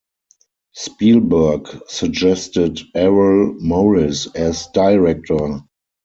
Spielberg 0.73 1.67
suggested 1.87 2.79
Errol 2.95 3.53
Morris 3.59 4.25
as 4.33 4.67
director. 4.73 5.59